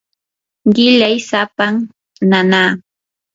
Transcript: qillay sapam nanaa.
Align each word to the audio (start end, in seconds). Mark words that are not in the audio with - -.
qillay 0.73 1.15
sapam 1.29 1.75
nanaa. 2.29 2.69